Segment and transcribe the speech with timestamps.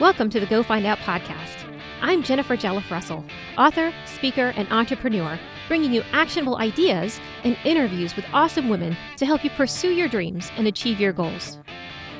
[0.00, 1.76] Welcome to the Go Find Out podcast.
[2.00, 3.24] I'm Jennifer Jelliff Russell,
[3.56, 5.36] author, speaker, and entrepreneur,
[5.66, 10.52] bringing you actionable ideas and interviews with awesome women to help you pursue your dreams
[10.56, 11.58] and achieve your goals.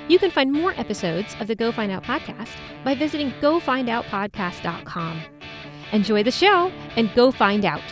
[0.08, 2.50] You can find more episodes of the Go Find Out podcast
[2.82, 5.22] by visiting gofindoutpodcast.com.
[5.92, 7.82] Enjoy the show and go find out.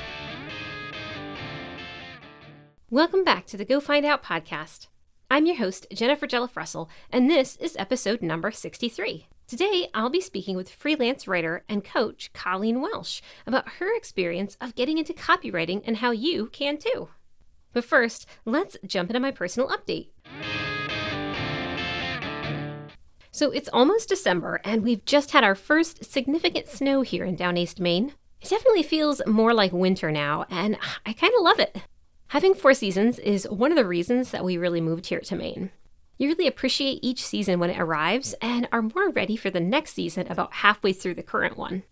[2.90, 4.88] Welcome back to the Go Find Out podcast.
[5.30, 9.28] I'm your host, Jennifer Jelliff Russell, and this is episode number 63.
[9.48, 14.74] Today, I'll be speaking with freelance writer and coach Colleen Welsch about her experience of
[14.74, 17.10] getting into copywriting and how you can too.
[17.72, 20.08] But first, let's jump into my personal update.
[23.30, 27.56] So it's almost December, and we've just had our first significant snow here in Down
[27.56, 28.14] East Maine.
[28.40, 31.82] It definitely feels more like winter now, and I kind of love it.
[32.28, 35.70] Having four seasons is one of the reasons that we really moved here to Maine.
[36.18, 39.92] You really appreciate each season when it arrives and are more ready for the next
[39.92, 41.82] season about halfway through the current one.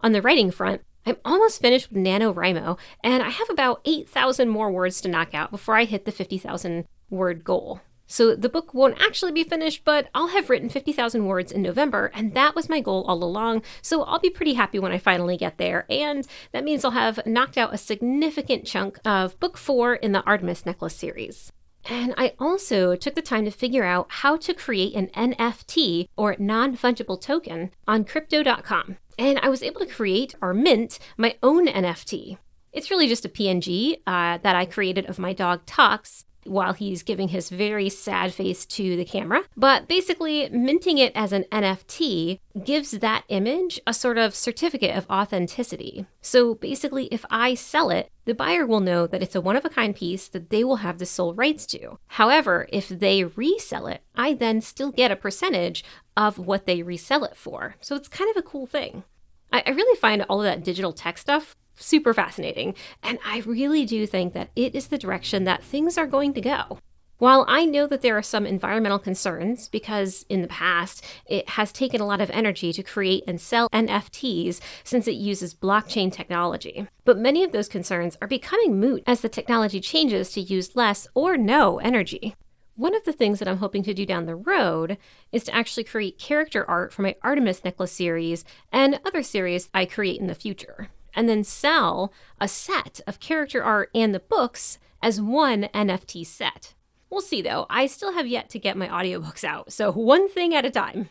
[0.00, 4.70] On the writing front, I'm almost finished with NaNoWriMo, and I have about 8,000 more
[4.70, 7.80] words to knock out before I hit the 50,000 word goal.
[8.06, 12.10] So the book won't actually be finished, but I'll have written 50,000 words in November,
[12.14, 13.62] and that was my goal all along.
[13.80, 17.24] So I'll be pretty happy when I finally get there, and that means I'll have
[17.26, 21.52] knocked out a significant chunk of book four in the Artemis Necklace series.
[21.88, 26.36] And I also took the time to figure out how to create an NFT or
[26.38, 28.98] non fungible token on crypto.com.
[29.18, 32.36] And I was able to create or mint my own NFT.
[32.72, 37.02] It's really just a PNG uh, that I created of my dog Tux, while he's
[37.02, 39.42] giving his very sad face to the camera.
[39.56, 45.08] But basically, minting it as an NFT gives that image a sort of certificate of
[45.10, 46.06] authenticity.
[46.20, 49.64] So basically, if I sell it, the buyer will know that it's a one of
[49.64, 51.98] a kind piece that they will have the sole rights to.
[52.08, 55.84] However, if they resell it, I then still get a percentage
[56.16, 57.76] of what they resell it for.
[57.80, 59.04] So it's kind of a cool thing.
[59.50, 62.74] I, really find all of that digital tech stuff super fascinating.
[63.02, 66.40] And I really do think that it is the direction that things are going to
[66.40, 66.78] go.
[67.18, 71.72] While I know that there are some environmental concerns because in the past it has
[71.72, 76.86] taken a lot of energy to create and sell NFTs since it uses blockchain technology,
[77.04, 81.08] but many of those concerns are becoming moot as the technology changes to use less
[81.12, 82.36] or no energy.
[82.76, 84.96] One of the things that I'm hoping to do down the road
[85.32, 89.86] is to actually create character art for my Artemis necklace series and other series I
[89.86, 90.88] create in the future
[91.18, 96.74] and then sell a set of character art and the books as one NFT set.
[97.10, 100.54] We'll see though, I still have yet to get my audiobooks out, so one thing
[100.54, 101.08] at a time.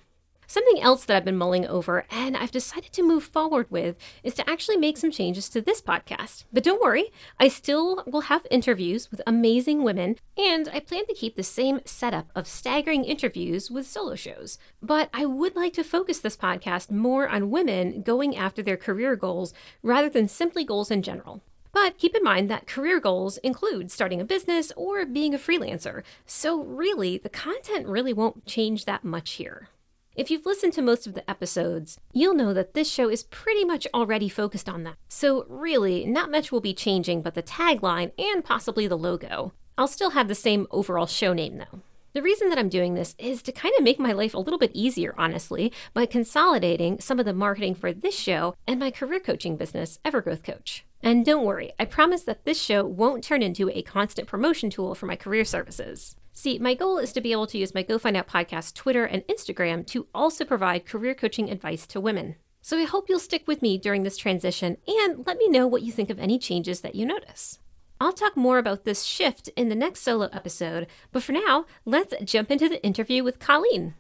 [0.49, 4.33] Something else that I've been mulling over and I've decided to move forward with is
[4.35, 6.45] to actually make some changes to this podcast.
[6.53, 11.13] But don't worry, I still will have interviews with amazing women and I plan to
[11.13, 14.57] keep the same setup of staggering interviews with solo shows.
[14.81, 19.17] But I would like to focus this podcast more on women going after their career
[19.17, 19.53] goals
[19.83, 21.43] rather than simply goals in general.
[21.73, 26.03] But keep in mind that career goals include starting a business or being a freelancer.
[26.25, 29.67] So, really, the content really won't change that much here.
[30.17, 33.63] If you've listened to most of the episodes, you'll know that this show is pretty
[33.63, 34.95] much already focused on that.
[35.07, 39.53] So, really, not much will be changing but the tagline and possibly the logo.
[39.77, 41.81] I'll still have the same overall show name though.
[42.13, 44.57] The reason that I'm doing this is to kind of make my life a little
[44.57, 49.19] bit easier, honestly, by consolidating some of the marketing for this show and my career
[49.19, 50.83] coaching business, Evergrowth Coach.
[51.03, 54.95] And don't worry, I promise that this show won't turn into a constant promotion tool
[54.95, 56.15] for my career services.
[56.39, 59.05] See, my goal is to be able to use my Go Find Out podcast, Twitter,
[59.05, 62.35] and Instagram to also provide career coaching advice to women.
[62.61, 65.81] So I hope you'll stick with me during this transition and let me know what
[65.81, 67.57] you think of any changes that you notice.
[67.99, 72.13] I'll talk more about this shift in the next solo episode, but for now, let's
[72.23, 73.95] jump into the interview with Colleen.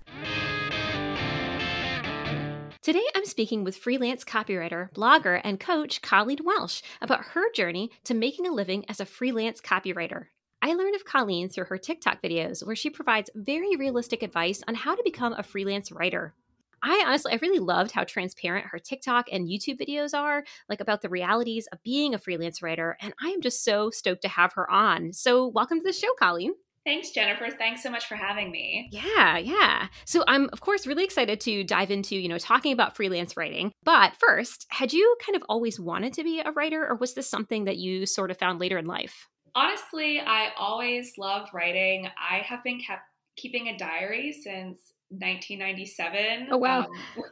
[2.83, 8.13] Today, I'm speaking with freelance copywriter, blogger, and coach Colleen Welsch about her journey to
[8.13, 10.27] making a living as a freelance copywriter.
[10.61, 14.75] I learned of Colleen through her TikTok videos, where she provides very realistic advice on
[14.75, 16.33] how to become a freelance writer.
[16.81, 21.01] I honestly, I really loved how transparent her TikTok and YouTube videos are, like about
[21.01, 22.97] the realities of being a freelance writer.
[23.01, 25.13] And I am just so stoked to have her on.
[25.13, 26.53] So, welcome to the show, Colleen.
[26.85, 27.49] Thanks, Jennifer.
[27.49, 28.87] Thanks so much for having me.
[28.93, 29.87] Yeah, yeah.
[30.05, 33.73] So I'm of course really excited to dive into, you know, talking about freelance writing.
[33.83, 37.29] But first, had you kind of always wanted to be a writer or was this
[37.29, 39.27] something that you sort of found later in life?
[39.57, 42.07] Honestly, I always loved writing.
[42.15, 43.01] I have been kept
[43.37, 44.77] keeping a diary since
[45.09, 46.49] 1997.
[46.51, 46.81] Oh wow.
[46.81, 46.91] Um,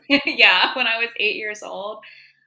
[0.25, 1.99] yeah, when I was 8 years old.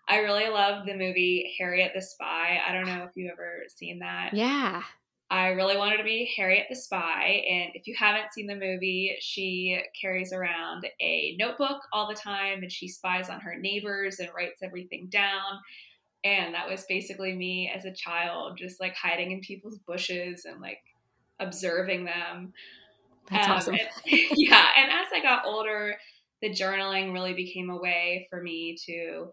[0.09, 2.59] I really love the movie Harriet the Spy.
[2.67, 4.35] I don't know if you've ever seen that.
[4.35, 4.83] Yeah.
[5.31, 7.45] I really wanted to be Harriet the Spy.
[7.49, 12.63] And if you haven't seen the movie, she carries around a notebook all the time
[12.63, 15.61] and she spies on her neighbors and writes everything down.
[16.25, 20.61] And that was basically me as a child, just like hiding in people's bushes and
[20.61, 20.81] like
[21.39, 22.53] observing them.
[23.31, 23.75] That's um, awesome.
[23.75, 24.67] And, yeah.
[24.77, 25.97] And as I got older,
[26.43, 29.29] the journaling really became a way for me to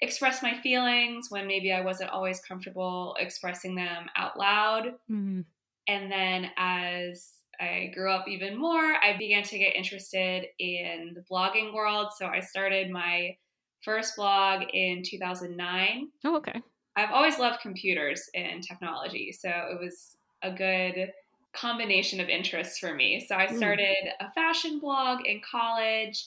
[0.00, 4.94] express my feelings when maybe I wasn't always comfortable expressing them out loud.
[5.10, 5.40] Mm-hmm.
[5.88, 11.24] And then as I grew up even more, I began to get interested in the
[11.30, 12.08] blogging world.
[12.16, 13.36] So I started my
[13.82, 16.08] first blog in 2009.
[16.24, 16.60] Oh, okay.
[16.96, 19.32] I've always loved computers and technology.
[19.32, 21.12] So it was a good
[21.54, 23.24] combination of interests for me.
[23.28, 23.56] So I mm.
[23.56, 24.26] started mm.
[24.26, 26.26] a fashion blog in college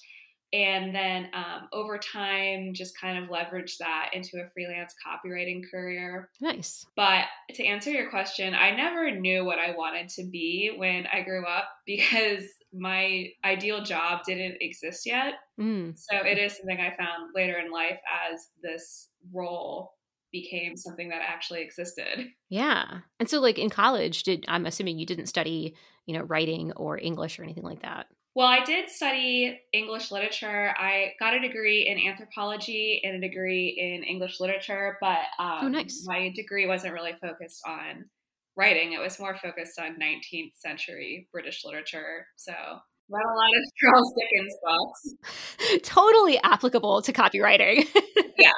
[0.54, 6.30] and then um, over time just kind of leveraged that into a freelance copywriting career
[6.42, 11.06] nice but to answer your question i never knew what i wanted to be when
[11.08, 12.44] i grew up because
[12.74, 15.94] my ideal job didn't exist yet mm.
[15.98, 18.00] so it is something i found later in life
[18.32, 19.94] as this role
[20.32, 25.06] became something that actually existed yeah and so like in college did i'm assuming you
[25.06, 25.76] didn't study
[26.06, 30.74] you know writing or english or anything like that well, I did study English literature.
[30.78, 35.66] I got a degree in anthropology and a degree in English literature, but oh, um,
[35.66, 36.06] oh, nice.
[36.08, 38.06] my degree wasn't really focused on
[38.56, 38.94] writing.
[38.94, 42.28] It was more focused on 19th century British literature.
[42.36, 42.54] So
[43.10, 45.82] read a lot of Charles Dickens books.
[45.84, 47.88] totally applicable to copywriting.
[48.38, 48.52] yeah.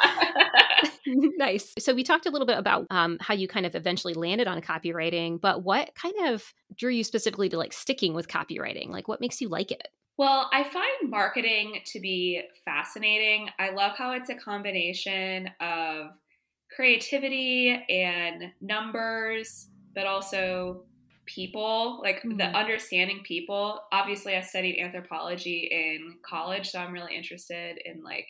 [1.37, 1.73] nice.
[1.79, 4.61] So we talked a little bit about um, how you kind of eventually landed on
[4.61, 8.89] copywriting, but what kind of drew you specifically to like sticking with copywriting?
[8.89, 9.87] Like, what makes you like it?
[10.17, 13.49] Well, I find marketing to be fascinating.
[13.57, 16.11] I love how it's a combination of
[16.75, 20.83] creativity and numbers, but also
[21.25, 22.37] people, like mm-hmm.
[22.37, 23.81] the understanding people.
[23.91, 28.27] Obviously, I studied anthropology in college, so I'm really interested in like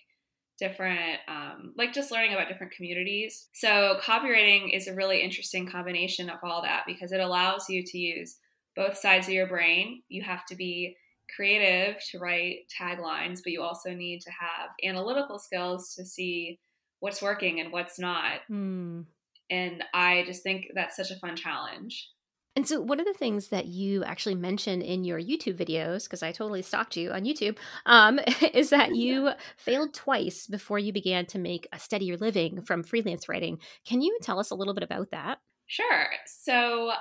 [0.60, 6.30] different um, like just learning about different communities so copywriting is a really interesting combination
[6.30, 8.38] of all that because it allows you to use
[8.76, 10.96] both sides of your brain you have to be
[11.36, 16.60] creative to write taglines but you also need to have analytical skills to see
[17.00, 19.04] what's working and what's not mm.
[19.50, 22.10] And i just think that's such a fun challenge
[22.56, 26.22] and so, one of the things that you actually mentioned in your YouTube videos, because
[26.22, 27.58] I totally stalked you on YouTube,
[27.88, 28.20] um,
[28.54, 33.28] is that you failed twice before you began to make a steadier living from freelance
[33.28, 33.58] writing.
[33.88, 35.40] Can you tell us a little bit about that?
[35.66, 36.06] Sure.
[36.28, 36.92] So,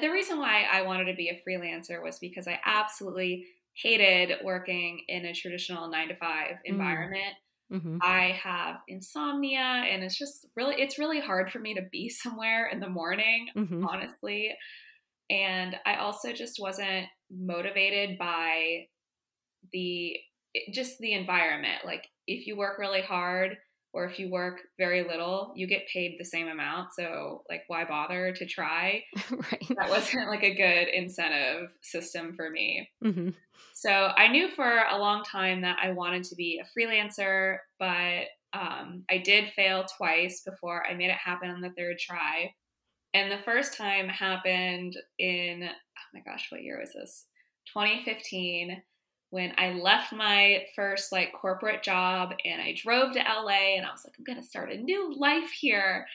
[0.00, 5.00] the reason why I wanted to be a freelancer was because I absolutely hated working
[5.08, 6.76] in a traditional nine to five mm.
[7.72, 7.98] Mm-hmm.
[8.02, 12.68] I have insomnia and it's just really it's really hard for me to be somewhere
[12.68, 13.86] in the morning, mm-hmm.
[13.86, 14.54] honestly.
[15.30, 18.86] And I also just wasn't motivated by
[19.72, 20.16] the
[20.72, 21.84] just the environment.
[21.84, 23.56] Like if you work really hard
[23.94, 26.92] or if you work very little, you get paid the same amount.
[26.98, 29.04] So like why bother to try?
[29.30, 29.66] right.
[29.76, 32.90] That wasn't like a good incentive system for me.
[33.02, 33.30] Mm-hmm.
[33.72, 38.24] So I knew for a long time that I wanted to be a freelancer, but
[38.52, 42.52] um, I did fail twice before I made it happen on the third try.
[43.14, 47.26] And the first time happened in, oh my gosh, what year was this?
[47.72, 48.82] 2015
[49.34, 53.90] when I left my first like corporate job and I drove to LA and I
[53.90, 56.06] was like, I'm gonna start a new life here.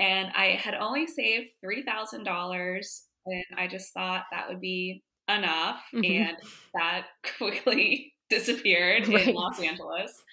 [0.00, 5.84] And I had only saved $3,000 and I just thought that would be enough.
[5.94, 6.22] Mm-hmm.
[6.22, 6.36] And
[6.74, 7.06] that
[7.38, 9.28] quickly disappeared right.
[9.28, 10.24] in Los Angeles,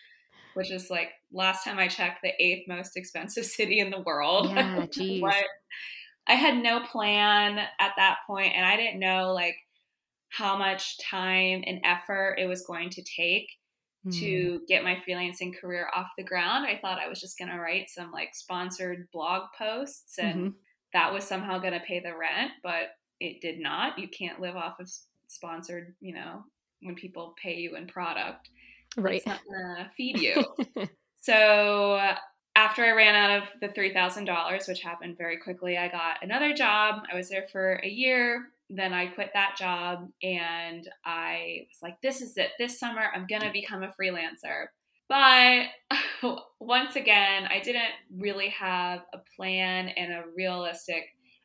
[0.55, 4.49] which is like last time I checked, the eighth most expensive city in the world.
[4.49, 5.23] Yeah, geez.
[6.27, 9.57] I had no plan at that point, and I didn't know like
[10.31, 13.49] how much time and effort it was going to take
[14.07, 14.19] mm.
[14.19, 16.65] to get my freelancing career off the ground.
[16.65, 20.49] I thought I was just going to write some like sponsored blog posts and mm-hmm.
[20.93, 23.99] that was somehow going to pay the rent, but it did not.
[23.99, 24.89] You can't live off of
[25.27, 26.45] sponsored, you know,
[26.81, 28.49] when people pay you in product.
[28.97, 29.15] Right.
[29.15, 30.43] It's not going to feed you.
[31.21, 31.99] so
[32.55, 37.03] after I ran out of the $3,000, which happened very quickly, I got another job.
[37.11, 38.47] I was there for a year.
[38.73, 42.51] Then I quit that job and I was like, this is it.
[42.57, 44.67] This summer, I'm going to become a freelancer.
[45.09, 45.65] But
[46.61, 51.03] once again, I didn't really have a plan and a realistic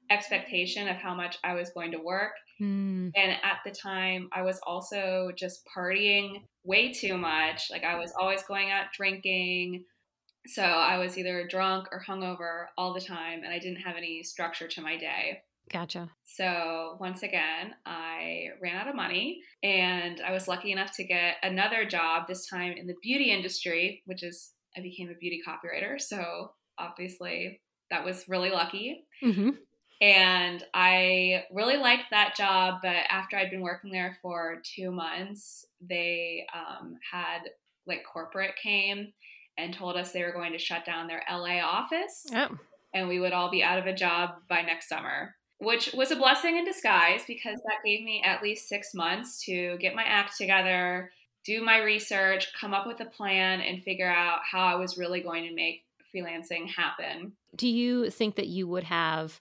[0.09, 2.33] expectation of how much I was going to work.
[2.62, 3.11] Mm.
[3.16, 7.71] And at the time, I was also just partying way too much.
[7.73, 9.85] Like, I was always going out drinking.
[10.47, 14.23] So I was either drunk or hungover all the time, and I didn't have any
[14.23, 15.42] structure to my day.
[15.73, 16.11] Gotcha.
[16.25, 21.37] So, once again, I ran out of money and I was lucky enough to get
[21.42, 26.00] another job, this time in the beauty industry, which is, I became a beauty copywriter.
[26.00, 29.04] So, obviously, that was really lucky.
[29.25, 29.50] Mm-hmm.
[30.00, 32.76] And I really liked that job.
[32.82, 37.40] But after I'd been working there for two months, they um, had
[37.87, 39.12] like corporate came
[39.58, 42.26] and told us they were going to shut down their LA office.
[42.35, 42.58] Oh.
[42.94, 46.16] And we would all be out of a job by next summer, which was a
[46.16, 50.36] blessing in disguise because that gave me at least six months to get my act
[50.36, 51.10] together,
[51.44, 55.20] do my research, come up with a plan, and figure out how I was really
[55.20, 55.84] going to make
[56.14, 57.32] freelancing happen.
[57.54, 59.40] Do you think that you would have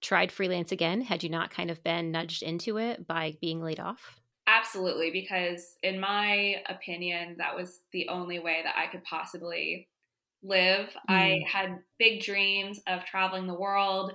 [0.00, 3.80] tried freelance again had you not kind of been nudged into it by being laid
[3.80, 4.20] off?
[4.46, 9.88] Absolutely, because in my opinion, that was the only way that I could possibly
[10.42, 10.90] live.
[11.08, 11.14] Mm.
[11.14, 14.12] I had big dreams of traveling the world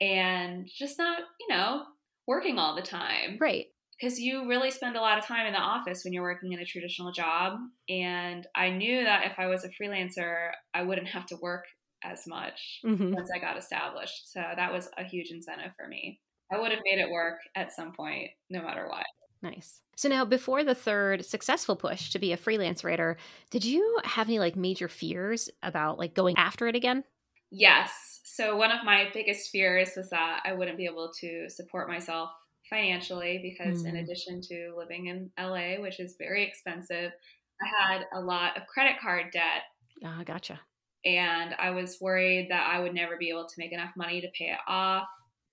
[0.00, 1.84] and just not, you know,
[2.26, 3.38] working all the time.
[3.40, 3.66] Right.
[4.00, 6.58] Because you really spend a lot of time in the office when you're working in
[6.58, 7.58] a traditional job.
[7.88, 11.64] And I knew that if I was a freelancer, I wouldn't have to work
[12.02, 13.12] as much mm-hmm.
[13.12, 14.32] once I got established.
[14.32, 16.18] So that was a huge incentive for me.
[16.50, 19.04] I would have made it work at some point, no matter what.
[19.42, 19.80] Nice.
[19.96, 23.18] So now before the third successful push to be a freelance writer,
[23.50, 27.04] did you have any like major fears about like going after it again?
[27.50, 28.20] Yes.
[28.24, 32.30] So one of my biggest fears was that I wouldn't be able to support myself
[32.68, 33.88] financially because mm.
[33.88, 37.12] in addition to living in LA, which is very expensive,
[37.60, 39.62] I had a lot of credit card debt.
[40.04, 40.60] Ah, uh, gotcha.
[41.04, 44.28] And I was worried that I would never be able to make enough money to
[44.38, 45.08] pay it off.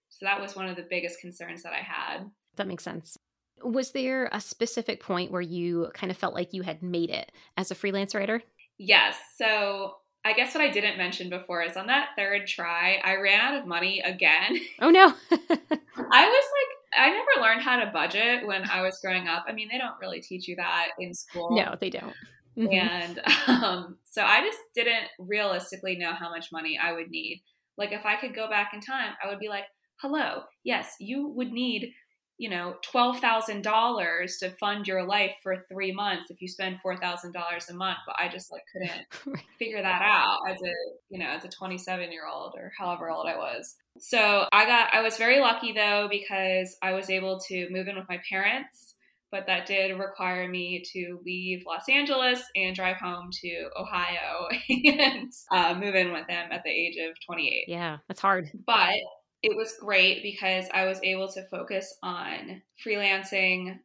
[0.10, 2.30] So that was one of the biggest concerns that I had.
[2.56, 3.18] That makes sense.
[3.64, 7.32] Was there a specific point where you kind of felt like you had made it
[7.56, 8.42] as a freelance writer?
[8.78, 9.18] Yes.
[9.38, 9.96] So
[10.26, 13.60] I guess what I didn't mention before is on that third try, I ran out
[13.60, 14.60] of money again.
[14.80, 15.06] Oh no.
[15.06, 19.46] I was like, I never learned how to budget when I was growing up.
[19.48, 21.56] I mean, they don't really teach you that in school.
[21.56, 22.14] No, they don't.
[22.58, 22.74] Mm-hmm.
[22.74, 27.42] And um, so I just didn't realistically know how much money I would need.
[27.78, 29.66] Like, if I could go back in time, I would be like,
[29.98, 31.94] hello, yes, you would need
[32.38, 37.34] you know, $12,000 to fund your life for three months if you spend $4,000
[37.70, 37.98] a month.
[38.06, 40.74] But I just like couldn't figure that out as a,
[41.10, 43.76] you know, as a 27 year old or however old I was.
[44.00, 47.96] So I got, I was very lucky though, because I was able to move in
[47.96, 48.94] with my parents.
[49.30, 55.34] But that did require me to leave Los Angeles and drive home to Ohio and
[55.52, 57.66] uh, move in with them at the age of 28.
[57.68, 58.50] Yeah, that's hard.
[58.66, 58.96] But
[59.44, 63.80] it was great because I was able to focus on freelancing.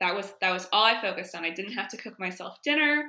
[0.00, 1.44] That was that was all I focused on.
[1.44, 3.04] I didn't have to cook myself dinner.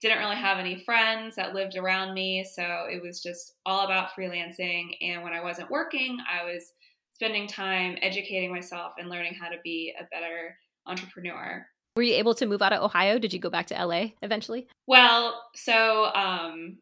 [0.00, 4.10] Didn't really have any friends that lived around me, so it was just all about
[4.10, 4.96] freelancing.
[5.00, 6.72] And when I wasn't working, I was
[7.12, 11.66] spending time educating myself and learning how to be a better entrepreneur.
[11.96, 13.18] Were you able to move out of Ohio?
[13.18, 14.68] Did you go back to LA eventually?
[14.86, 16.76] Well, so um,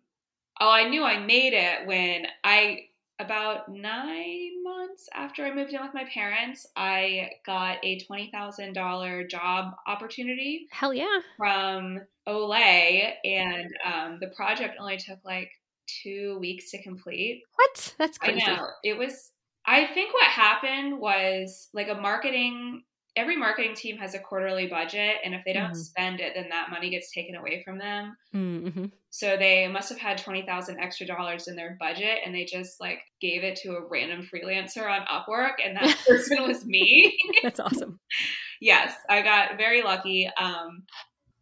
[0.61, 2.87] oh, I knew I made it when I
[3.19, 9.75] about nine months after I moved in with my parents, I got a $20,000 job
[9.87, 10.67] opportunity.
[10.71, 11.21] Hell yeah.
[11.37, 13.13] From Olay.
[13.25, 15.51] And um, the project only took like
[15.87, 17.43] two weeks to complete.
[17.55, 17.95] What?
[17.99, 18.43] That's crazy.
[18.43, 18.67] I know.
[18.83, 19.31] It was,
[19.65, 22.83] I think what happened was like a marketing
[23.17, 25.75] every marketing team has a quarterly budget and if they don't mm-hmm.
[25.75, 28.87] spend it then that money gets taken away from them mm-hmm.
[29.11, 32.99] so they must have had 20000 extra dollars in their budget and they just like
[33.21, 37.99] gave it to a random freelancer on upwork and that person was me that's awesome
[38.61, 40.83] yes i got very lucky um,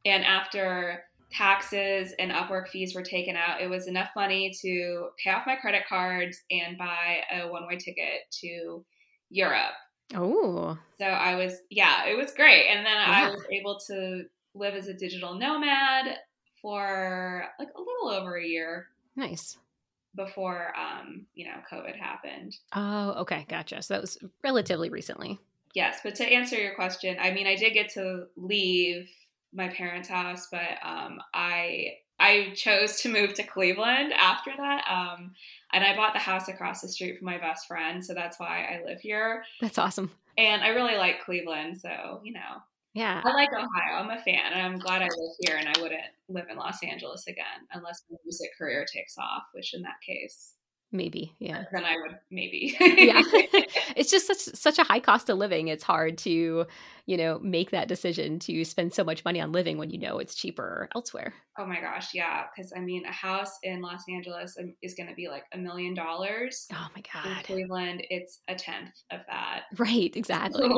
[0.04, 1.02] and after
[1.32, 5.56] taxes and upwork fees were taken out it was enough money to pay off my
[5.56, 8.84] credit cards and buy a one-way ticket to
[9.30, 9.72] europe
[10.14, 10.78] Oh.
[10.98, 12.66] So I was, yeah, it was great.
[12.68, 13.28] And then yeah.
[13.28, 16.16] I was able to live as a digital nomad
[16.60, 18.86] for like a little over a year.
[19.16, 19.58] Nice.
[20.14, 22.56] Before, um, you know, COVID happened.
[22.74, 23.46] Oh, okay.
[23.48, 23.82] Gotcha.
[23.82, 25.38] So that was relatively recently.
[25.74, 26.00] Yes.
[26.04, 29.08] But to answer your question, I mean, I did get to leave
[29.54, 34.84] my parents' house, but um, I I chose to move to Cleveland after that.
[34.88, 35.32] Um,
[35.72, 38.64] and I bought the house across the street from my best friend, so that's why
[38.64, 39.44] I live here.
[39.60, 40.10] That's awesome.
[40.38, 42.62] And I really like Cleveland, so you know.
[42.94, 43.22] Yeah.
[43.24, 43.96] I like Ohio.
[43.96, 46.82] I'm a fan, and I'm glad I live here, and I wouldn't live in Los
[46.82, 50.54] Angeles again unless my music career takes off, which in that case.
[50.92, 51.64] Maybe yeah.
[51.72, 52.76] Then i would maybe.
[52.80, 53.22] Yeah.
[53.96, 55.68] It's just such such a high cost of living.
[55.68, 56.66] It's hard to
[57.06, 60.18] you know make that decision to spend so much money on living when you know
[60.18, 61.34] it's cheaper elsewhere.
[61.58, 65.08] Oh my gosh yeah because i mean a house in los angeles um, is going
[65.08, 66.66] to be like a million dollars.
[66.72, 67.38] Oh my god.
[67.38, 69.64] In cleveland it's a tenth of that.
[69.78, 70.70] Right exactly.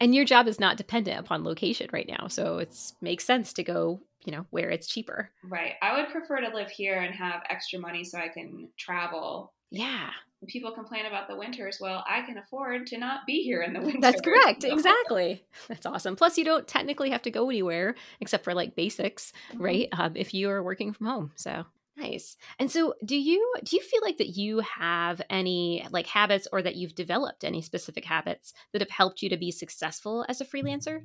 [0.00, 3.62] And your job is not dependent upon location right now so it makes sense to
[3.62, 5.30] go you know where it's cheaper.
[5.44, 5.74] Right.
[5.82, 9.52] I would prefer to live here and have extra money so i can travel.
[9.70, 10.10] Yeah.
[10.46, 11.78] People complain about the winters.
[11.80, 14.00] Well i can afford to not be here in the winter.
[14.00, 15.44] that's correct exactly.
[15.68, 16.16] That's awesome.
[16.16, 19.62] Plus you don't technically have to go anywhere except for like basics mm-hmm.
[19.62, 21.32] right um, if you are working from home.
[21.36, 21.64] So
[21.96, 22.36] nice.
[22.58, 26.62] And so do you do you feel like that you have any like habits or
[26.62, 30.44] that you've developed any specific habits that have helped you to be successful as a
[30.44, 31.04] freelancer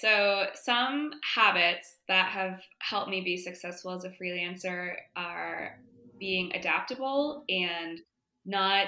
[0.00, 5.78] so, some habits that have helped me be successful as a freelancer are
[6.18, 8.00] being adaptable and
[8.46, 8.86] not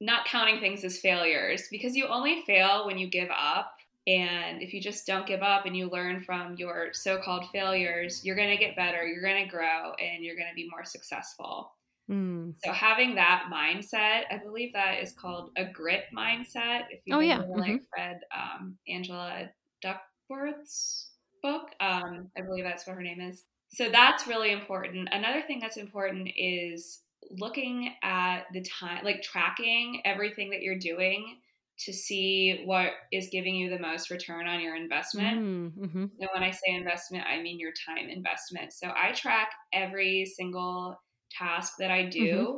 [0.00, 3.72] not counting things as failures because you only fail when you give up
[4.06, 8.36] and if you just don't give up and you learn from your so-called failures you're
[8.36, 11.72] going to get better you're going to grow and you're going to be more successful
[12.10, 12.54] mm.
[12.64, 17.20] so having that mindset i believe that is called a grit mindset if you oh,
[17.20, 17.38] yeah.
[17.38, 17.76] like mm-hmm.
[17.94, 19.50] read um, angela
[19.82, 21.10] duck Worth's
[21.42, 21.70] book.
[21.80, 23.42] Um, I believe that's what her name is.
[23.72, 25.08] So that's really important.
[25.12, 31.38] Another thing that's important is looking at the time, like tracking everything that you're doing
[31.86, 35.40] to see what is giving you the most return on your investment.
[35.40, 36.04] Mm, mm-hmm.
[36.20, 38.72] And when I say investment, I mean your time investment.
[38.72, 42.56] So I track every single task that I do mm-hmm.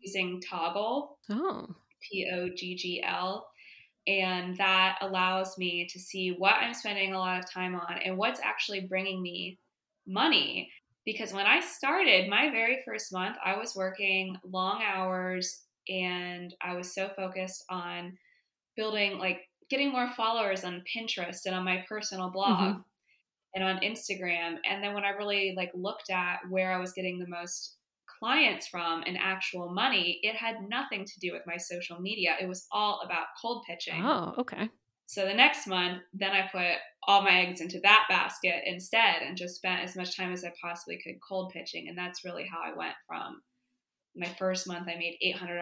[0.00, 1.08] using Toggl.
[1.30, 1.66] Oh.
[2.10, 3.46] T O G G L.
[4.06, 8.16] And that allows me to see what I'm spending a lot of time on and
[8.16, 9.58] what's actually bringing me
[10.06, 10.70] money.
[11.04, 16.74] Because when I started my very first month, I was working long hours and I
[16.74, 18.16] was so focused on
[18.76, 22.60] building, like, getting more followers on Pinterest and on my personal blog.
[22.60, 22.80] Mm-hmm.
[23.56, 24.56] And on Instagram.
[24.68, 27.76] And then when I really like looked at where I was getting the most
[28.18, 32.36] clients from and actual money, it had nothing to do with my social media.
[32.40, 34.02] It was all about cold pitching.
[34.04, 34.68] Oh, okay.
[35.06, 39.36] So the next month, then I put all my eggs into that basket instead and
[39.36, 41.88] just spent as much time as I possibly could cold pitching.
[41.88, 43.42] And that's really how I went from
[44.16, 45.60] my first month, I made $800.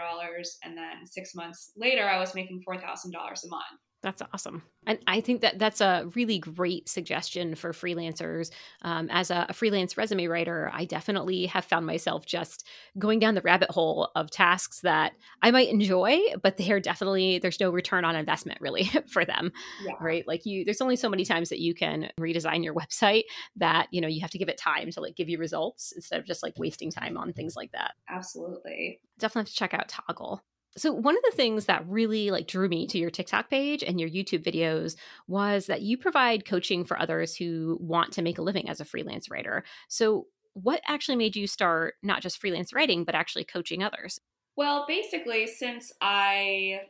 [0.62, 3.80] And then six months later, I was making $4,000 a month.
[4.02, 4.64] That's awesome.
[4.84, 8.50] And I think that that's a really great suggestion for freelancers.
[8.82, 12.66] Um, as a, a, freelance resume writer, I definitely have found myself just
[12.98, 17.38] going down the rabbit hole of tasks that I might enjoy, but they are definitely,
[17.38, 19.52] there's no return on investment really for them,
[19.84, 19.92] yeah.
[20.00, 20.26] right?
[20.26, 23.22] Like you, there's only so many times that you can redesign your website
[23.56, 26.18] that, you know, you have to give it time to like give you results instead
[26.18, 27.92] of just like wasting time on things like that.
[28.08, 29.00] Absolutely.
[29.20, 30.40] Definitely have to check out Toggl.
[30.76, 34.00] So one of the things that really like drew me to your TikTok page and
[34.00, 34.96] your YouTube videos
[35.28, 38.84] was that you provide coaching for others who want to make a living as a
[38.84, 39.64] freelance writer.
[39.88, 44.18] So what actually made you start not just freelance writing but actually coaching others?
[44.56, 46.82] Well, basically since I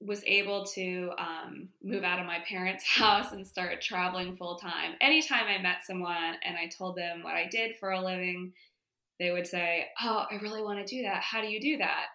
[0.00, 4.94] was able to um, move out of my parents' house and start traveling full time.
[5.00, 8.52] Anytime I met someone and I told them what I did for a living,
[9.18, 11.22] they would say, "Oh, I really want to do that.
[11.22, 12.06] How do you do that?"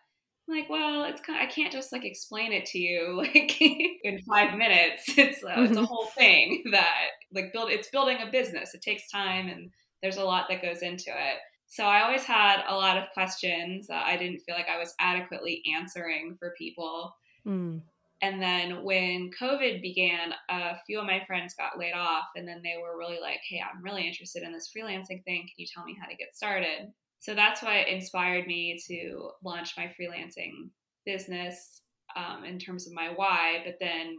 [0.49, 4.21] Like, well, it's kind of, I can't just like explain it to you like in
[4.27, 5.03] five minutes.
[5.17, 5.83] It's uh, it's a mm-hmm.
[5.83, 7.71] whole thing that like build.
[7.71, 8.73] It's building a business.
[8.73, 11.37] It takes time, and there's a lot that goes into it.
[11.67, 14.93] So I always had a lot of questions that I didn't feel like I was
[14.99, 17.15] adequately answering for people.
[17.45, 17.81] Mm.
[18.21, 22.61] And then when COVID began, a few of my friends got laid off, and then
[22.63, 25.41] they were really like, "Hey, I'm really interested in this freelancing thing.
[25.41, 29.73] Can you tell me how to get started?" So that's what inspired me to launch
[29.77, 30.69] my freelancing
[31.05, 31.81] business
[32.15, 33.61] um, in terms of my why.
[33.65, 34.17] But then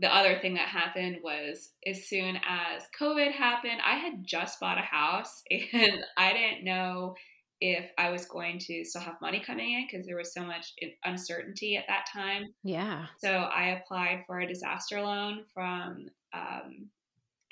[0.00, 4.78] the other thing that happened was as soon as COVID happened, I had just bought
[4.78, 7.14] a house and I didn't know
[7.60, 10.72] if I was going to still have money coming in because there was so much
[11.04, 12.44] uncertainty at that time.
[12.62, 13.06] Yeah.
[13.18, 16.86] So I applied for a disaster loan from um,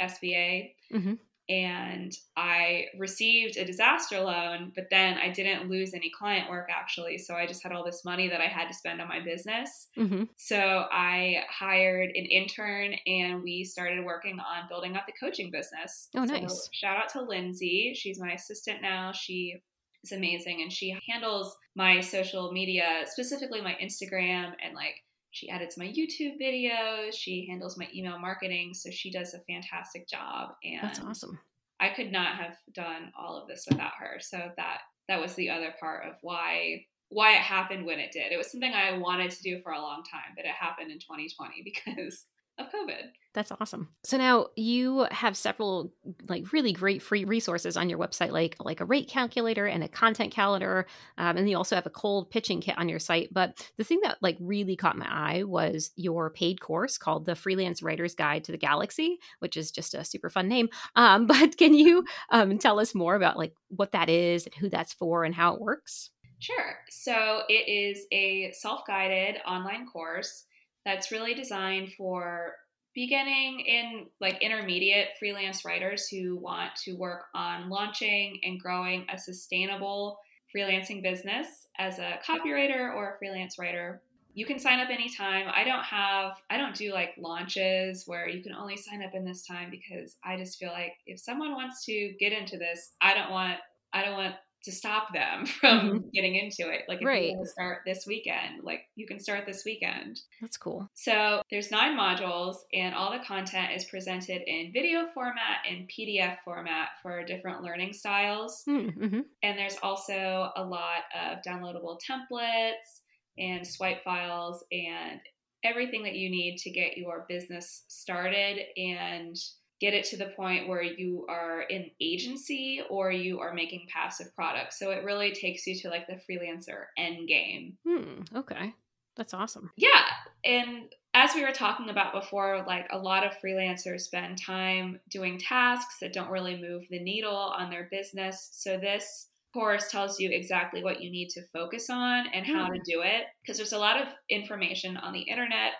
[0.00, 0.74] SBA.
[0.92, 1.14] Mm-hmm
[1.48, 7.18] and I received a disaster loan, but then I didn't lose any client work actually.
[7.18, 9.88] So I just had all this money that I had to spend on my business.
[9.96, 10.24] Mm-hmm.
[10.36, 16.08] So I hired an intern and we started working on building up the coaching business.
[16.16, 16.50] Oh, nice.
[16.50, 17.92] So shout out to Lindsay.
[17.94, 19.12] She's my assistant now.
[19.12, 19.56] She
[20.02, 24.96] is amazing and she handles my social media, specifically my Instagram and like
[25.36, 27.12] she edits my YouTube videos.
[27.12, 28.72] She handles my email marketing.
[28.72, 30.54] So she does a fantastic job.
[30.64, 31.38] And that's awesome.
[31.78, 34.18] I could not have done all of this without her.
[34.18, 38.32] So that that was the other part of why why it happened when it did.
[38.32, 40.98] It was something I wanted to do for a long time, but it happened in
[41.00, 42.24] 2020 because
[42.58, 43.10] of COVID.
[43.36, 43.90] That's awesome.
[44.02, 45.92] So now you have several
[46.26, 49.88] like really great free resources on your website, like like a rate calculator and a
[49.88, 50.86] content calendar,
[51.18, 53.34] um, and you also have a cold pitching kit on your site.
[53.34, 57.34] But the thing that like really caught my eye was your paid course called the
[57.34, 60.70] Freelance Writer's Guide to the Galaxy, which is just a super fun name.
[60.94, 64.70] Um, but can you um, tell us more about like what that is and who
[64.70, 66.10] that's for and how it works?
[66.38, 66.78] Sure.
[66.88, 70.45] So it is a self guided online course
[70.86, 72.54] that's really designed for
[72.94, 79.18] beginning in like intermediate freelance writers who want to work on launching and growing a
[79.18, 80.18] sustainable
[80.56, 84.00] freelancing business as a copywriter or a freelance writer.
[84.32, 85.46] You can sign up anytime.
[85.52, 89.24] I don't have i don't do like launches where you can only sign up in
[89.24, 93.14] this time because i just feel like if someone wants to get into this i
[93.14, 93.58] don't want
[93.92, 94.34] i don't want
[94.66, 96.08] to stop them from mm-hmm.
[96.12, 96.82] getting into it.
[96.88, 97.30] Like if right.
[97.30, 100.20] you want to start this weekend, like you can start this weekend.
[100.40, 100.88] That's cool.
[100.94, 106.36] So there's nine modules and all the content is presented in video format and PDF
[106.44, 108.62] format for different learning styles.
[108.66, 109.20] Hmm, mm-hmm.
[109.42, 113.00] And there's also a lot of downloadable templates
[113.38, 115.20] and swipe files and
[115.64, 119.36] everything that you need to get your business started and
[119.80, 124.34] get it to the point where you are in agency or you are making passive
[124.34, 124.78] products.
[124.78, 127.76] So it really takes you to like the freelancer end game.
[127.86, 128.74] Hmm, okay.
[129.16, 129.70] That's awesome.
[129.76, 130.04] Yeah.
[130.44, 135.38] And as we were talking about before, like a lot of freelancers spend time doing
[135.38, 138.50] tasks that don't really move the needle on their business.
[138.52, 142.76] So this course tells you exactly what you need to focus on and how to
[142.76, 142.82] hmm.
[142.84, 145.72] do it because there's a lot of information on the internet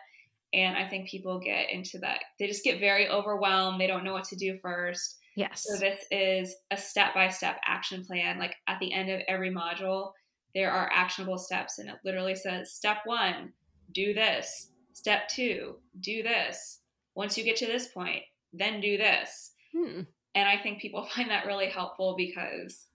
[0.52, 2.20] and I think people get into that.
[2.38, 3.80] They just get very overwhelmed.
[3.80, 5.18] They don't know what to do first.
[5.37, 5.66] Yes.
[5.68, 8.38] So this is a step by step action plan.
[8.38, 10.12] Like at the end of every module,
[10.54, 13.52] there are actionable steps, and it literally says step one,
[13.92, 14.70] do this.
[14.94, 16.80] Step two, do this.
[17.14, 18.22] Once you get to this point,
[18.54, 19.52] then do this.
[19.74, 20.02] Hmm.
[20.35, 22.87] And I think people find that really helpful because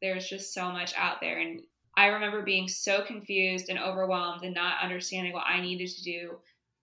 [0.00, 1.40] there's just so much out there.
[1.40, 1.60] And
[1.96, 6.38] I remember being so confused and overwhelmed and not understanding what I needed to do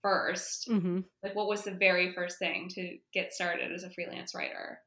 [0.08, 1.00] 1st mm-hmm.
[1.24, 4.80] Like, what was the very first thing to get started as a freelance writer?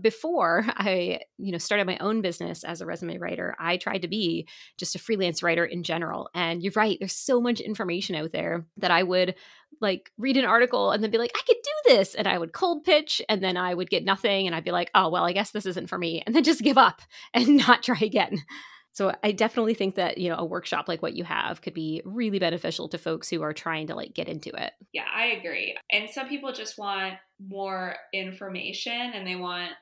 [0.00, 4.08] before i you know started my own business as a resume writer i tried to
[4.08, 8.32] be just a freelance writer in general and you're right there's so much information out
[8.32, 9.34] there that i would
[9.80, 12.52] like read an article and then be like i could do this and i would
[12.52, 15.32] cold pitch and then i would get nothing and i'd be like oh well i
[15.32, 17.02] guess this isn't for me and then just give up
[17.34, 18.42] and not try again
[18.96, 22.00] so I definitely think that, you know, a workshop like what you have could be
[22.06, 24.72] really beneficial to folks who are trying to like get into it.
[24.94, 25.76] Yeah, I agree.
[25.92, 29.72] And some people just want more information and they want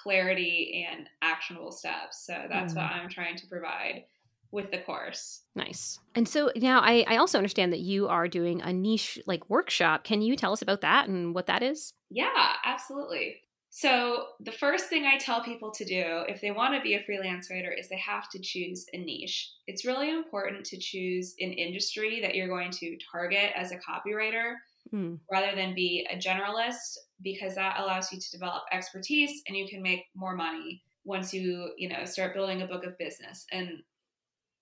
[0.00, 2.24] clarity and actionable steps.
[2.24, 2.76] So that's mm.
[2.76, 4.04] what I'm trying to provide
[4.52, 5.42] with the course.
[5.56, 5.98] Nice.
[6.14, 10.04] And so now I, I also understand that you are doing a niche like workshop.
[10.04, 11.92] Can you tell us about that and what that is?
[12.08, 13.38] Yeah, absolutely.
[13.72, 17.02] So, the first thing I tell people to do if they want to be a
[17.04, 19.52] freelance writer is they have to choose a niche.
[19.68, 24.54] It's really important to choose an industry that you're going to target as a copywriter
[24.92, 25.18] mm.
[25.30, 29.82] rather than be a generalist because that allows you to develop expertise and you can
[29.82, 33.46] make more money once you, you know, start building a book of business.
[33.52, 33.82] And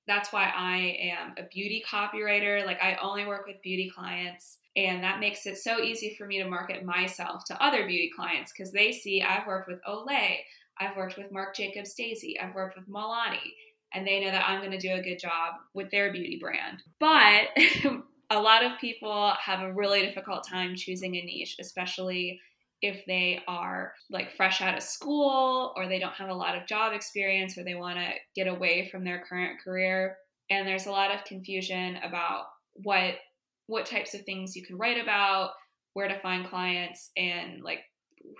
[0.07, 2.65] that's why I am a beauty copywriter.
[2.67, 6.41] Like I only work with beauty clients and that makes it so easy for me
[6.41, 10.37] to market myself to other beauty clients because they see I've worked with Olay,
[10.79, 13.55] I've worked with Marc Jacobs Daisy, I've worked with Milani,
[13.93, 16.83] and they know that I'm going to do a good job with their beauty brand.
[17.01, 17.49] But
[18.31, 22.41] a lot of people have a really difficult time choosing a niche, especially
[22.81, 26.69] if they are like fresh out of school or they don't have a lot of
[26.69, 30.17] job experience or they want to get away from their current career.
[30.51, 33.15] And there's a lot of confusion about what
[33.69, 35.53] what types of things you can write about,
[35.93, 37.81] where to find clients, and like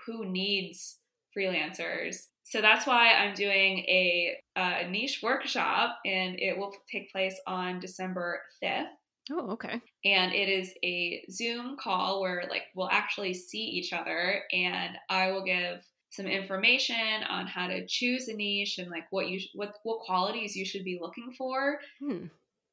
[0.05, 0.97] who needs
[1.37, 2.17] freelancers.
[2.43, 7.79] So that's why I'm doing a, a niche workshop, and it will take place on
[7.79, 8.87] December 5th.
[9.31, 9.81] Oh, okay.
[10.05, 15.31] And it is a Zoom call where like we'll actually see each other and I
[15.31, 19.75] will give some information on how to choose a niche and like what you what
[19.83, 22.25] what qualities you should be looking for hmm.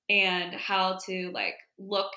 [0.09, 2.11] and how to like look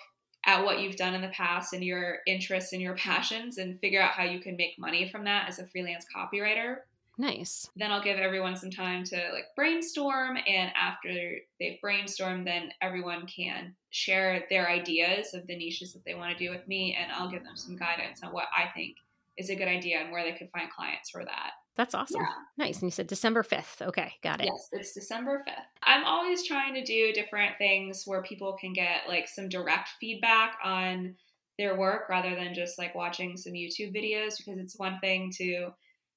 [0.49, 4.01] at what you've done in the past and your interests and your passions and figure
[4.01, 6.77] out how you can make money from that as a freelance copywriter.
[7.19, 7.69] Nice.
[7.75, 13.27] Then I'll give everyone some time to like brainstorm and after they've brainstormed then everyone
[13.27, 17.11] can share their ideas of the niches that they want to do with me and
[17.11, 18.95] I'll give them some guidance on what I think
[19.37, 21.51] is a good idea and where they could find clients for that.
[21.75, 22.21] That's awesome.
[22.21, 22.33] Yeah.
[22.57, 22.75] Nice.
[22.77, 23.81] And you said December 5th.
[23.87, 24.47] Okay, got it.
[24.47, 25.63] Yes, it's December 5th.
[25.83, 30.57] I'm always trying to do different things where people can get like some direct feedback
[30.63, 31.15] on
[31.57, 35.69] their work rather than just like watching some YouTube videos because it's one thing to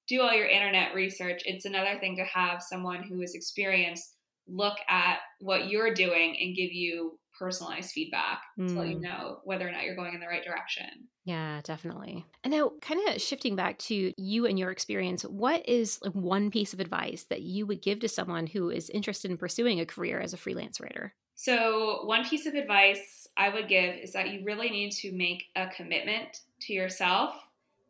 [0.09, 4.15] do all your internet research, it's another thing to have someone who is experienced
[4.49, 8.69] look at what you're doing and give you personalized feedback mm.
[8.69, 11.09] to let you know whether or not you're going in the right direction.
[11.25, 12.25] Yeah, definitely.
[12.43, 16.51] And now, kind of shifting back to you and your experience, what is like one
[16.51, 19.87] piece of advice that you would give to someone who is interested in pursuing a
[19.87, 21.15] career as a freelance writer?
[21.35, 25.45] So, one piece of advice I would give is that you really need to make
[25.57, 27.35] a commitment to yourself,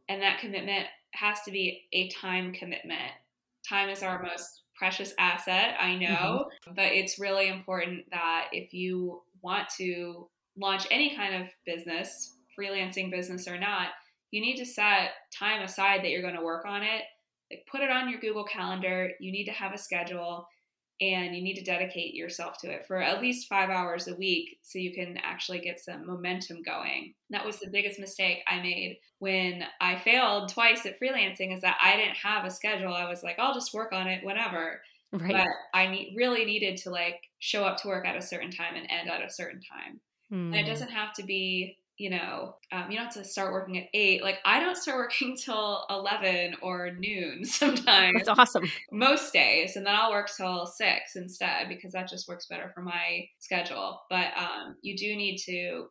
[0.08, 3.12] and that commitment has to be a time commitment.
[3.68, 6.74] Time is our most precious asset, I know, mm-hmm.
[6.74, 13.10] but it's really important that if you want to launch any kind of business, freelancing
[13.10, 13.88] business or not,
[14.30, 17.02] you need to set time aside that you're going to work on it.
[17.50, 19.10] Like put it on your Google Calendar.
[19.20, 20.46] You need to have a schedule
[21.00, 24.58] and you need to dedicate yourself to it for at least five hours a week
[24.62, 27.12] so you can actually get some momentum going.
[27.30, 31.78] That was the biggest mistake I made when I failed twice at freelancing is that
[31.82, 32.94] I didn't have a schedule.
[32.94, 34.80] I was like, I'll just work on it whenever.
[35.12, 35.32] Right.
[35.32, 38.76] But I need, really needed to like show up to work at a certain time
[38.76, 40.00] and end at a certain time.
[40.32, 40.46] Mm.
[40.46, 40.70] And it hmm.
[40.70, 44.22] doesn't have to be, you know, um, you don't have to start working at eight.
[44.22, 48.24] Like I don't start working till 11 or noon sometimes.
[48.24, 48.70] That's awesome.
[48.90, 49.76] Most days.
[49.76, 54.00] And then I'll work till six instead because that just works better for my schedule.
[54.08, 55.88] But um, you do need to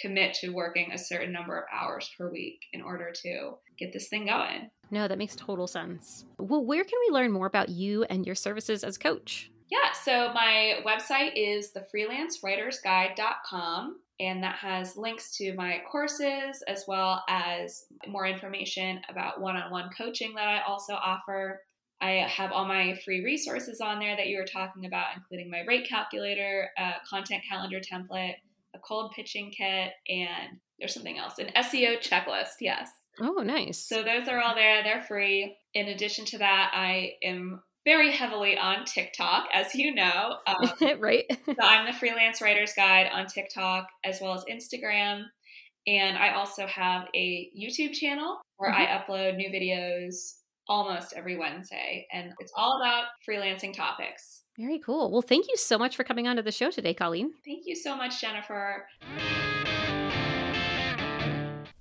[0.00, 4.08] commit to working a certain number of hours per week in order to get this
[4.08, 4.70] thing going.
[4.90, 6.24] No, that makes total sense.
[6.38, 9.50] Well, where can we learn more about you and your services as coach?
[9.70, 17.22] Yeah, so my website is thefreelancewritersguide.com, and that has links to my courses as well
[17.28, 21.62] as more information about one on one coaching that I also offer.
[22.02, 25.62] I have all my free resources on there that you were talking about, including my
[25.68, 28.34] rate calculator, a content calendar template,
[28.74, 32.60] a cold pitching kit, and there's something else an SEO checklist.
[32.60, 32.90] Yes.
[33.20, 33.78] Oh, nice.
[33.78, 34.82] So those are all there.
[34.82, 35.56] They're free.
[35.74, 40.36] In addition to that, I am very heavily on TikTok, as you know.
[40.46, 41.24] Um, right.
[41.46, 45.24] so I'm the Freelance Writer's Guide on TikTok as well as Instagram.
[45.86, 48.80] And I also have a YouTube channel where mm-hmm.
[48.80, 50.34] I upload new videos
[50.68, 52.06] almost every Wednesday.
[52.12, 54.42] And it's all about freelancing topics.
[54.58, 55.10] Very cool.
[55.10, 57.32] Well, thank you so much for coming on to the show today, Colleen.
[57.44, 58.86] Thank you so much, Jennifer.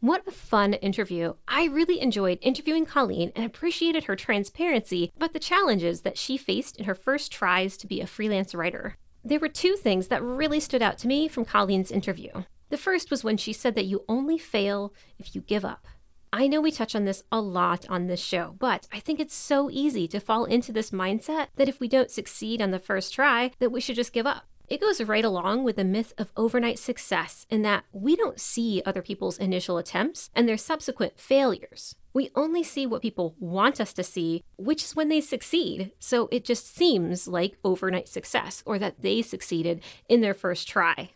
[0.01, 1.33] What a fun interview.
[1.45, 6.77] I really enjoyed interviewing Colleen and appreciated her transparency about the challenges that she faced
[6.77, 8.95] in her first tries to be a freelance writer.
[9.25, 12.31] There were two things that really stood out to me from Colleen's interview.
[12.69, 15.85] The first was when she said that you only fail if you give up.
[16.31, 19.35] I know we touch on this a lot on this show, but I think it's
[19.35, 23.13] so easy to fall into this mindset that if we don't succeed on the first
[23.13, 24.45] try, that we should just give up.
[24.69, 28.83] It goes right along with the myth of overnight success in that we don't see
[28.85, 31.95] other people's initial attempts and their subsequent failures.
[32.13, 35.91] We only see what people want us to see, which is when they succeed.
[35.97, 41.13] So it just seems like overnight success or that they succeeded in their first try.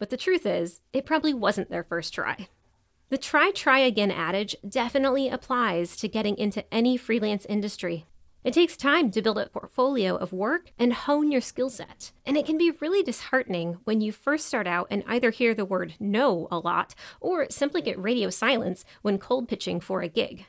[0.00, 2.48] But the truth is, it probably wasn't their first try.
[3.08, 8.04] The try, try again adage definitely applies to getting into any freelance industry.
[8.46, 12.12] It takes time to build a portfolio of work and hone your skill set.
[12.24, 15.64] And it can be really disheartening when you first start out and either hear the
[15.64, 20.46] word no a lot or simply get radio silence when cold pitching for a gig.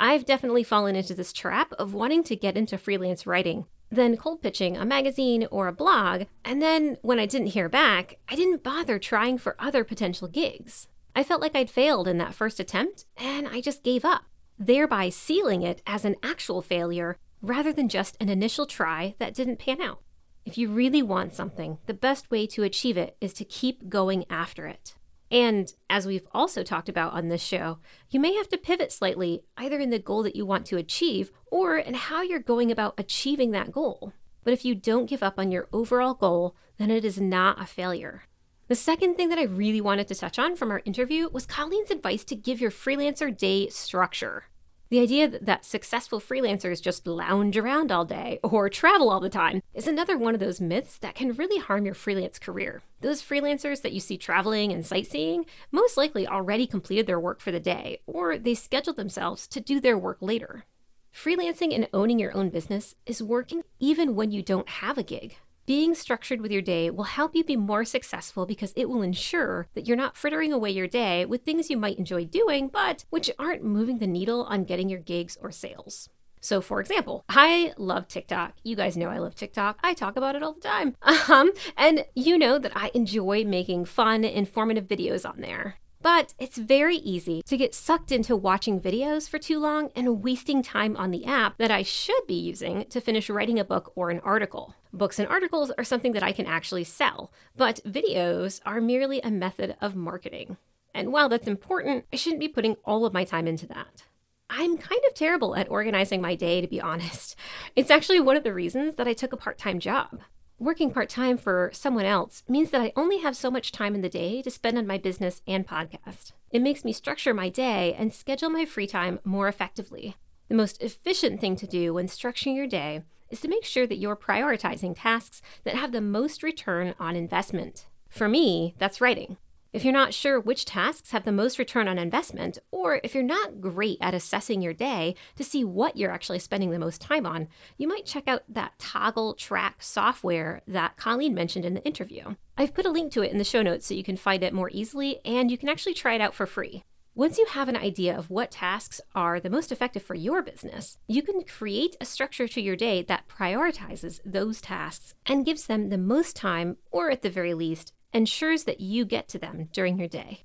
[0.00, 4.40] I've definitely fallen into this trap of wanting to get into freelance writing, then cold
[4.40, 8.62] pitching a magazine or a blog, and then when I didn't hear back, I didn't
[8.62, 10.88] bother trying for other potential gigs.
[11.14, 14.22] I felt like I'd failed in that first attempt, and I just gave up
[14.58, 19.58] thereby sealing it as an actual failure rather than just an initial try that didn't
[19.58, 20.02] pan out.
[20.44, 24.24] If you really want something, the best way to achieve it is to keep going
[24.30, 24.94] after it.
[25.30, 27.78] And as we've also talked about on this show,
[28.10, 31.30] you may have to pivot slightly either in the goal that you want to achieve
[31.50, 34.14] or in how you're going about achieving that goal.
[34.42, 37.66] But if you don't give up on your overall goal, then it is not a
[37.66, 38.22] failure.
[38.68, 41.90] The second thing that I really wanted to touch on from our interview was Colleen's
[41.90, 44.44] advice to give your freelancer day structure.
[44.90, 49.62] The idea that successful freelancers just lounge around all day or travel all the time
[49.72, 52.82] is another one of those myths that can really harm your freelance career.
[53.00, 57.50] Those freelancers that you see traveling and sightseeing most likely already completed their work for
[57.50, 60.66] the day, or they scheduled themselves to do their work later.
[61.14, 65.36] Freelancing and owning your own business is working even when you don't have a gig.
[65.68, 69.66] Being structured with your day will help you be more successful because it will ensure
[69.74, 73.30] that you're not frittering away your day with things you might enjoy doing, but which
[73.38, 76.08] aren't moving the needle on getting your gigs or sales.
[76.40, 78.54] So, for example, I love TikTok.
[78.62, 79.78] You guys know I love TikTok.
[79.84, 80.96] I talk about it all the time.
[81.28, 85.76] Um, and you know that I enjoy making fun, informative videos on there.
[86.00, 90.62] But it's very easy to get sucked into watching videos for too long and wasting
[90.62, 94.10] time on the app that I should be using to finish writing a book or
[94.10, 94.74] an article.
[94.92, 99.30] Books and articles are something that I can actually sell, but videos are merely a
[99.30, 100.56] method of marketing.
[100.94, 104.04] And while that's important, I shouldn't be putting all of my time into that.
[104.50, 107.36] I'm kind of terrible at organizing my day, to be honest.
[107.76, 110.20] It's actually one of the reasons that I took a part time job.
[110.60, 114.00] Working part time for someone else means that I only have so much time in
[114.00, 116.32] the day to spend on my business and podcast.
[116.50, 120.16] It makes me structure my day and schedule my free time more effectively.
[120.48, 123.98] The most efficient thing to do when structuring your day is to make sure that
[123.98, 127.86] you're prioritizing tasks that have the most return on investment.
[128.08, 129.36] For me, that's writing.
[129.70, 133.22] If you're not sure which tasks have the most return on investment, or if you're
[133.22, 137.26] not great at assessing your day to see what you're actually spending the most time
[137.26, 142.34] on, you might check out that Toggl Track software that Colleen mentioned in the interview.
[142.56, 144.54] I've put a link to it in the show notes so you can find it
[144.54, 146.84] more easily, and you can actually try it out for free.
[147.14, 150.96] Once you have an idea of what tasks are the most effective for your business,
[151.08, 155.90] you can create a structure to your day that prioritizes those tasks and gives them
[155.90, 159.98] the most time, or at the very least, ensures that you get to them during
[159.98, 160.44] your day.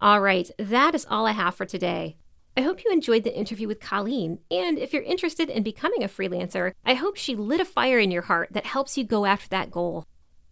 [0.00, 2.16] All right, that is all I have for today.
[2.56, 6.08] I hope you enjoyed the interview with Colleen, and if you're interested in becoming a
[6.08, 9.48] freelancer, I hope she lit a fire in your heart that helps you go after
[9.48, 10.04] that goal.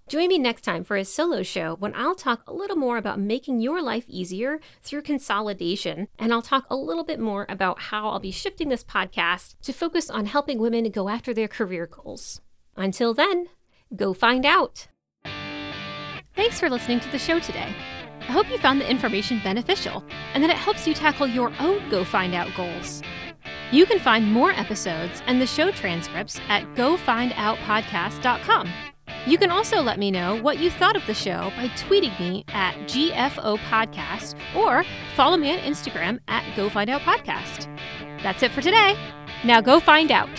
[0.08, 3.20] Join me next time for a solo show when I'll talk a little more about
[3.20, 8.08] making your life easier through consolidation, and I'll talk a little bit more about how
[8.08, 12.40] I'll be shifting this podcast to focus on helping women go after their career goals.
[12.76, 13.50] Until then,
[13.94, 14.88] go find out.
[16.34, 17.74] Thanks for listening to the show today.
[18.20, 21.88] I hope you found the information beneficial and that it helps you tackle your own
[21.90, 23.02] Go Find Out goals.
[23.72, 28.68] You can find more episodes and the show transcripts at gofindoutpodcast.com.
[29.26, 32.44] You can also let me know what you thought of the show by tweeting me
[32.48, 37.66] at GFO Podcast or follow me on Instagram at Go Find Out Podcast.
[38.22, 38.96] That's it for today.
[39.44, 40.30] Now go find out.